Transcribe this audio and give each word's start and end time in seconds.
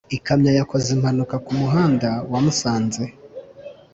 ikamyo 0.17 0.51
yakoze 0.59 0.87
impanuka 0.97 1.35
kumuhanda 1.45 2.09
wamusanze 2.31 3.03